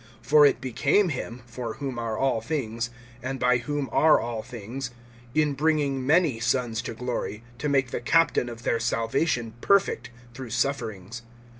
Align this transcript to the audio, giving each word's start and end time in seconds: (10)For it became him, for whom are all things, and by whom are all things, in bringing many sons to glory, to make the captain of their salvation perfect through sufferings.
(10)For 0.27 0.49
it 0.49 0.59
became 0.59 1.09
him, 1.09 1.43
for 1.45 1.75
whom 1.75 1.99
are 1.99 2.17
all 2.17 2.41
things, 2.41 2.89
and 3.21 3.39
by 3.39 3.57
whom 3.59 3.87
are 3.91 4.19
all 4.19 4.41
things, 4.41 4.89
in 5.35 5.53
bringing 5.53 6.07
many 6.07 6.39
sons 6.39 6.81
to 6.81 6.95
glory, 6.95 7.43
to 7.59 7.69
make 7.69 7.91
the 7.91 8.01
captain 8.01 8.49
of 8.49 8.63
their 8.63 8.79
salvation 8.79 9.53
perfect 9.61 10.09
through 10.33 10.49
sufferings. 10.49 11.21